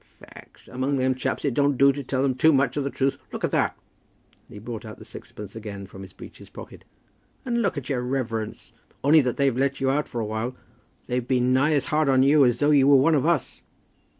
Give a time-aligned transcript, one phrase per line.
[0.17, 3.17] "Faix, among them chaps it don't do to tell them too much of the truth.
[3.31, 3.77] Look at that!"
[4.47, 6.85] And he brought out the sixpence again from his breeches' pocket.
[7.45, 8.71] "And look at your reverence.
[9.03, 10.55] Only that they've let you out for a while,
[11.05, 13.61] they've been nigh as hard on you as though you were one of us."